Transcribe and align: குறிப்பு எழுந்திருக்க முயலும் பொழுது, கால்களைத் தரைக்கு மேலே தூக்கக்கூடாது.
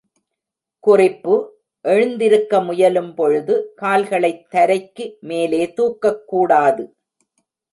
குறிப்பு 0.79 1.33
எழுந்திருக்க 1.81 2.61
முயலும் 2.61 3.13
பொழுது, 3.13 3.73
கால்களைத் 3.81 4.45
தரைக்கு 4.51 5.19
மேலே 5.19 5.73
தூக்கக்கூடாது. 5.77 6.91